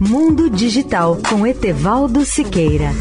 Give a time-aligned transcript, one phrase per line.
[0.00, 2.92] Mundo Digital com Etevaldo Siqueira.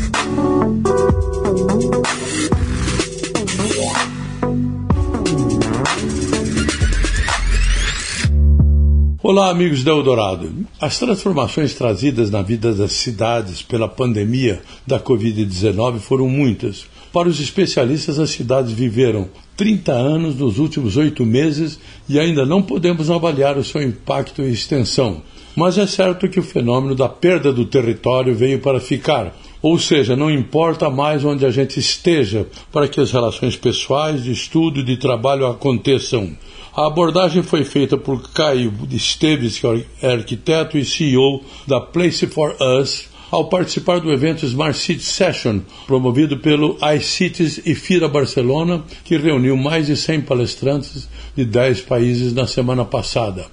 [9.22, 10.52] Olá, amigos da Eldorado.
[10.82, 16.88] As transformações trazidas na vida das cidades pela pandemia da Covid-19 foram muitas.
[17.14, 21.80] Para os especialistas, as cidades viveram 30 anos nos últimos oito meses
[22.10, 25.22] e ainda não podemos avaliar o seu impacto e extensão.
[25.58, 29.36] Mas é certo que o fenômeno da perda do território veio para ficar.
[29.60, 34.32] Ou seja, não importa mais onde a gente esteja para que as relações pessoais, de
[34.32, 36.38] estudo e de trabalho aconteçam.
[36.76, 39.66] A abordagem foi feita por Caio Esteves, que
[40.00, 45.62] é arquiteto e CEO da Place for Us, ao participar do evento Smart City Session,
[45.88, 52.32] promovido pelo iCities e FIRA Barcelona, que reuniu mais de 100 palestrantes de 10 países
[52.32, 53.48] na semana passada.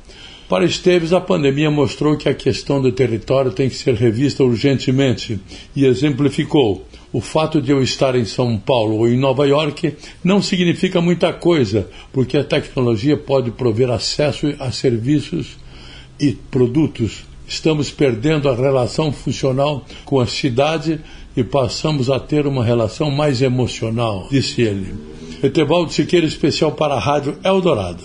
[0.55, 5.41] Para Esteves, a pandemia mostrou que a questão do território tem que ser revista urgentemente
[5.75, 6.87] e exemplificou.
[7.13, 11.33] O fato de eu estar em São Paulo ou em Nova York não significa muita
[11.33, 15.57] coisa, porque a tecnologia pode prover acesso a serviços
[16.21, 21.01] e produtos Estamos perdendo a relação funcional com a cidade
[21.37, 24.95] e passamos a ter uma relação mais emocional, disse ele.
[25.43, 28.05] Etevaldo Siqueira, especial para a Rádio Eldorado.